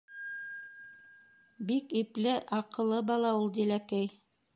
[1.71, 4.09] Бик ипле, аҡыллы бала ул Диләкәй.